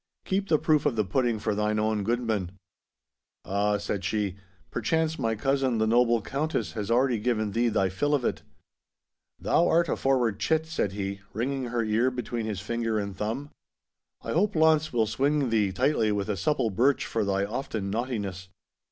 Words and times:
Keep 0.25 0.49
the 0.49 0.57
proof 0.57 0.87
of 0.87 0.95
the 0.95 1.05
pudding 1.05 1.37
for 1.37 1.53
thine 1.53 1.77
own 1.77 2.03
goodman.' 2.03 2.57
'Ah,' 3.45 3.77
said 3.77 4.03
she, 4.03 4.35
'perchance 4.71 5.19
my 5.19 5.35
cousin, 5.35 5.77
the 5.77 5.85
noble 5.85 6.23
Countess, 6.23 6.71
has 6.71 6.89
already 6.89 7.19
given 7.19 7.51
thee 7.51 7.67
thy 7.69 7.87
fill 7.87 8.15
of 8.15 8.25
it.' 8.25 8.41
'Thou 9.39 9.67
art 9.67 9.89
a 9.89 9.95
forward 9.95 10.39
chit,' 10.39 10.65
said 10.65 10.93
he, 10.93 11.21
wringing 11.33 11.65
her 11.65 11.83
ear 11.83 12.09
between 12.09 12.47
his 12.47 12.59
finger 12.61 12.97
and 12.97 13.15
thumb. 13.15 13.51
'I 14.23 14.31
hope 14.31 14.55
Launce 14.55 14.91
will 14.91 15.05
swinge 15.05 15.51
thee 15.51 15.71
tightly 15.71 16.11
with 16.11 16.29
a 16.29 16.35
supple 16.35 16.71
birch 16.71 17.05
for 17.05 17.23
thy 17.23 17.45
often 17.45 17.91
naughtiness. 17.91 18.49